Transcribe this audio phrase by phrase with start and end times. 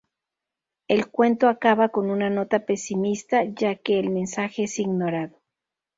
[0.87, 5.39] El cuento acaba con una nota pesimista, ya que el mensaje es ignorado.